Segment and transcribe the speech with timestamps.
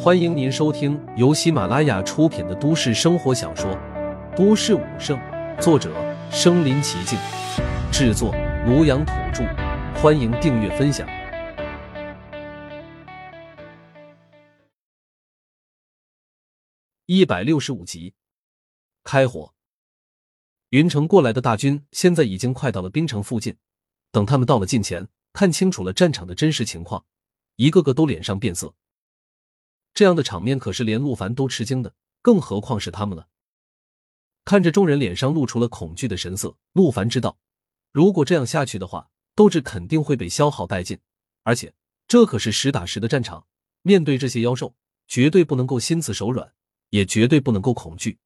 [0.00, 3.70] 欢迎您收听由喜马拉雅出品的都市生活小说
[4.36, 5.18] 《都市武圣》，
[5.60, 5.92] 作者：
[6.30, 7.18] 身临其境，
[7.92, 8.32] 制作：
[8.66, 9.44] 庐阳土著。
[10.00, 11.06] 欢迎订阅分享。
[17.06, 18.14] 一百六十五集，
[19.02, 19.52] 开火。
[20.70, 23.56] 云城过来的大军现在已经快到了冰城附近。
[24.12, 27.04] 等他们到了近前，看清楚了战场的真实情况，
[27.56, 28.74] 一个个都脸上变色。
[29.98, 31.92] 这样的场面可是连陆凡都吃惊的，
[32.22, 33.26] 更何况是他们了。
[34.44, 37.36] 看着众人脸上露出了恐惧的神色，陆凡知道，
[37.90, 41.00] 如果这样下去的话，斗志肯定会被消耗殆尽。
[41.42, 41.74] 而且
[42.06, 43.48] 这可是实打实的战场，
[43.82, 44.76] 面对这些妖兽，
[45.08, 46.54] 绝对不能够心慈手软，
[46.90, 48.20] 也绝对不能够恐惧。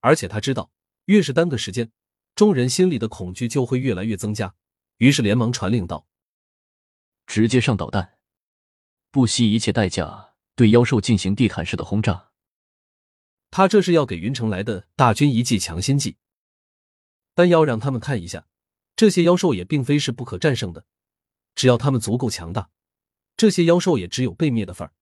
[0.00, 0.70] 而且他知道，
[1.04, 1.92] 越是耽搁时间，
[2.34, 4.54] 众人心里的恐惧就会越来越增加。
[4.96, 6.06] 于是连忙传令道
[7.28, 8.16] ：“直接上导弹，
[9.10, 12.30] 不惜一切代价。”对妖兽进行地毯式的轰炸，
[13.50, 16.16] 他这是要给云城来的大军一剂强心剂，
[17.34, 18.46] 但要让他们看一下，
[18.94, 20.84] 这些妖兽也并非是不可战胜的，
[21.54, 22.70] 只要他们足够强大，
[23.36, 24.92] 这些妖兽也只有被灭的份儿。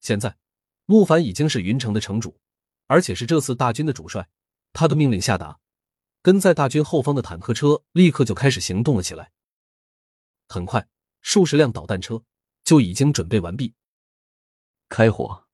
[0.00, 0.36] 现在，
[0.84, 2.38] 陆凡已经是云城的城主，
[2.86, 4.28] 而且是这次大军的主帅，
[4.72, 5.58] 他的命令下达，
[6.22, 9.32] 跟在大军后方的坦克车立刻就开始行动了起来。
[10.48, 10.86] 很快，
[11.20, 12.22] 数十辆导弹车
[12.62, 13.74] 就已经准备完毕。
[14.88, 15.46] 开火！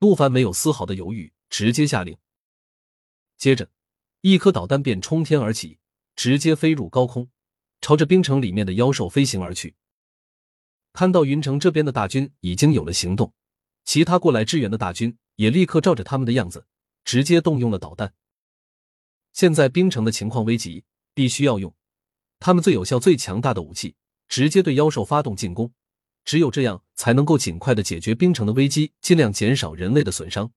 [0.00, 2.18] 陆凡没有丝毫的犹豫，直接下令。
[3.36, 3.70] 接着，
[4.22, 5.78] 一颗导弹便冲天而起，
[6.16, 7.30] 直接飞入高空，
[7.80, 9.76] 朝着冰城里面的妖兽飞行而去。
[10.92, 13.32] 看到云城这边的大军已经有了行动，
[13.84, 16.66] 其他过来支援的大军也立刻照着他们的样子，
[17.04, 18.14] 直接动用了导弹。
[19.32, 21.72] 现在冰城的情况危急，必须要用
[22.40, 23.94] 他们最有效、最强大的武器，
[24.26, 25.72] 直接对妖兽发动进攻。
[26.28, 30.52] 只有这样，才能够尽快的解决冰城的危机，尽量减少人类的损伤。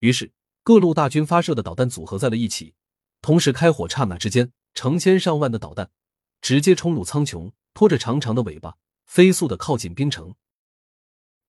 [0.00, 0.32] 于是，
[0.64, 2.74] 各路大军发射的导弹组合在了一起，
[3.22, 3.88] 同时开火。
[3.88, 5.92] 刹那之间，成千上万的导弹
[6.40, 8.74] 直接冲入苍穹，拖着长长的尾巴，
[9.06, 10.34] 飞速的靠近冰城。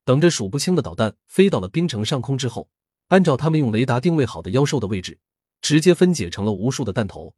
[0.05, 2.69] 等着数不清的导弹飞到了冰城上空之后，
[3.07, 5.17] 按照他们用雷达定位好的妖兽的位置，
[5.63, 7.33] 直接分解成了无数的弹头，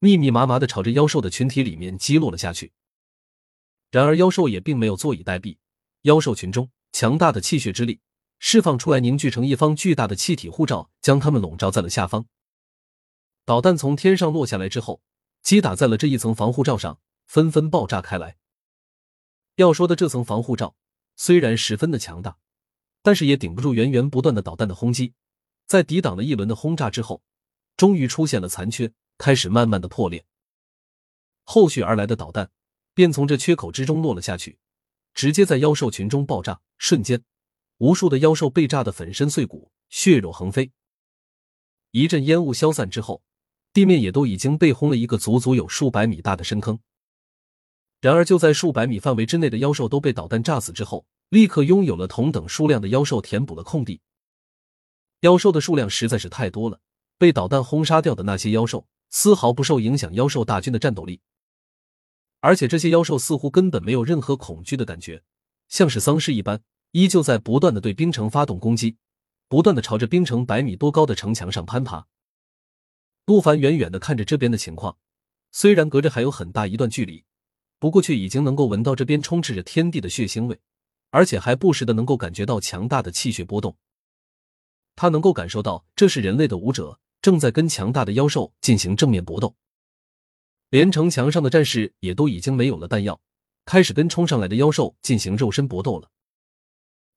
[0.00, 2.74] 密密麻麻的朝着妖兽的群体里面击落了下去。
[3.94, 5.56] 然而，妖兽也并没有坐以待毙。
[6.02, 8.00] 妖兽群中强大的气血之力
[8.40, 12.26] 释放出来，凝聚成一方巨大的气体护罩，将他们笼罩在了下方。
[13.44, 15.00] 导弹从天上落下来之后，
[15.42, 18.36] 击打在了这一层防护罩上，纷纷爆炸开来。
[19.54, 20.74] 要说的这层防护罩
[21.14, 22.36] 虽然十分的强大，
[23.00, 25.14] 但是也顶不住源源不断的导弹的轰击。
[25.66, 27.22] 在抵挡了一轮的轰炸之后，
[27.76, 30.24] 终于出现了残缺，开始慢慢的破裂。
[31.44, 32.50] 后续而来的导弹。
[32.94, 34.58] 便从这缺口之中落了下去，
[35.12, 36.60] 直接在妖兽群中爆炸。
[36.78, 37.22] 瞬间，
[37.78, 40.70] 无数的妖兽被炸得粉身碎骨，血肉横飞。
[41.92, 43.22] 一阵烟雾消散之后，
[43.72, 46.78] 地面也都已经被轰了一个足足有数百米大的深坑。
[48.00, 54.00] 然而，就在数百米范围之内的妖兽都被导弹炸死之后，立刻拥有了同等数量的妖兽填补了空地。
[55.20, 56.80] 妖兽的数量实在是太多了，
[57.16, 61.20] 被导弹轰杀掉的那些妖兽丝毫不受影响妖兽大军的战斗力。
[62.44, 65.22] 而且这些妖兽似乎根本没有任何恐惧的感觉，
[65.66, 66.60] 像是丧尸一般，
[66.90, 68.98] 依旧在不断的对冰城发动攻击，
[69.48, 72.06] 不断的朝着冰城百米多高的城墙上攀爬。
[73.24, 74.98] 陆凡远远的看着这边的情况，
[75.52, 77.24] 虽然隔着还有很大一段距离，
[77.78, 80.60] 不过却已经能够闻到这边充斥着天地的血腥味，
[81.08, 83.74] 而且还不时的能够感觉到强大的气血波动。
[84.94, 89.56] 他能够感受到，这是人类的武者正在跟强大的妖兽进行正面搏斗。
[90.74, 93.20] 连城墙上的战士也都已经没有了弹药，
[93.64, 96.10] 开始跟冲上来的妖兽进行肉身搏斗了。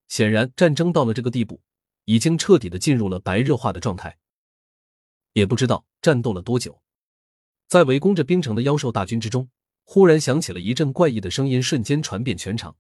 [0.07, 1.59] 显然，战争到了这个地步，
[2.06, 4.19] 已经彻底的进入了白热化的状态。
[5.34, 6.84] 也不知道战斗了多久，
[7.67, 9.50] 在围攻着冰城的妖兽大军之中，
[9.85, 12.78] 忽然响起了一阵怪异的声音，瞬间传遍全场。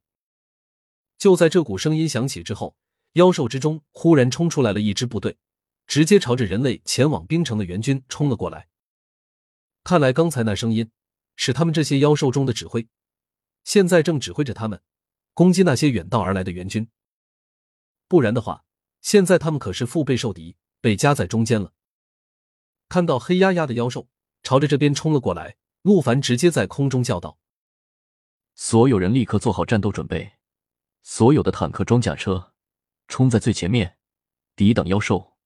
[1.17, 2.75] 就在这股声音响起之后，
[3.13, 5.37] 妖兽之中忽然冲出来了一支部队，
[5.87, 8.67] 直接朝着人类前往冰城的援军冲了过来。
[9.87, 10.91] 看来刚才那声音
[11.37, 12.89] 是他们这些妖兽中的指挥，
[13.63, 14.81] 现在正指挥着他们
[15.33, 16.89] 攻击那些远道而来的援军。
[18.09, 18.65] 不然的话，
[18.99, 21.71] 现在他们可是腹背受敌，被夹在中间了。
[22.89, 24.09] 看到黑压压的妖兽
[24.43, 27.39] 朝着这边冲了过来，陆凡直接在空中叫道
[28.55, 30.33] ：“所有人立刻做好战斗准备，
[31.01, 32.53] 所有的坦克、装甲车
[33.07, 33.97] 冲在最前面，
[34.53, 35.37] 抵挡妖兽。”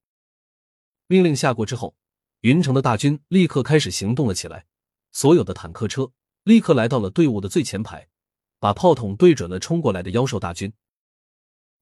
[1.06, 1.96] 命令下过之后。
[2.42, 4.66] 云城的大军立刻开始行动了起来，
[5.12, 6.12] 所有的坦克车
[6.44, 8.10] 立刻来到了队伍的最前排，
[8.58, 10.74] 把炮筒对准了冲过来的妖兽大军，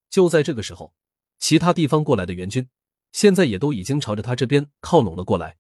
[0.10, 0.94] 就在这个时候，
[1.38, 2.68] 其他地方过来的援军，
[3.14, 5.58] 现在也都已经朝着他这边靠拢了过来。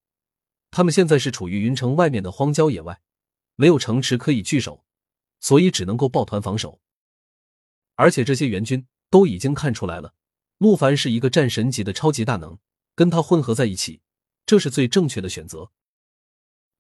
[0.69, 3.01] 他们现在是处于云城外面的荒郊野外，
[3.55, 4.83] 没有城池可以据守，
[5.39, 6.81] 所以只能够抱团防守。
[7.95, 10.13] 而且这些援军都已经看出来了，
[10.57, 12.59] 陆凡是一个战神级的超级大能，
[12.95, 14.01] 跟他混合在一起，
[14.49, 15.69] 这是最正确的选择。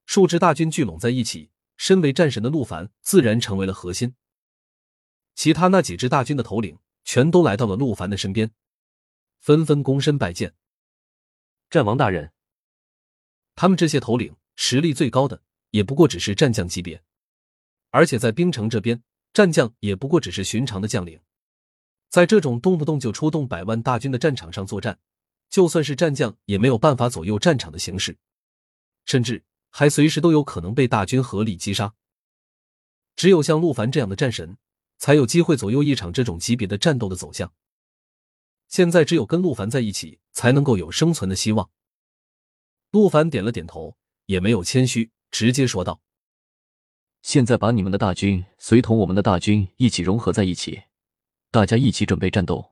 [0.07, 4.15] 数支大军聚拢在一起，身为战神的陆凡自然成为了核心。
[5.35, 8.49] 其他那几支大军的头领全都来到了陆凡的身边，
[9.37, 10.55] 纷纷躬身拜见
[11.69, 12.33] 战王大人。
[13.53, 17.03] 他们这些头领实力最高的也不过只是战将级别，
[17.91, 21.21] 而且在冰城这边，战将也不过只是寻常的将领。
[22.09, 24.97] 在这种动不动就出动百万大军的战场上作战，
[25.49, 28.17] 就算是战将也没有办法左右战场的形势，
[29.05, 29.43] 甚至。
[29.71, 31.93] 还随时都有可能被大军合力击杀。
[33.15, 34.57] 只有像陆凡这样的战神，
[34.97, 37.53] 才有机会左右一场这种级别的战斗的走向。
[38.67, 41.69] 现在只有跟陆凡在一起，才能够有生存的希望。
[42.89, 46.01] 陆凡点了点头，也没有谦虚，直接说道
[47.21, 50.81] ：“现在把你们的大军随同我们的大军一起融合在一起，
[51.51, 52.71] 大家一起准备战斗。”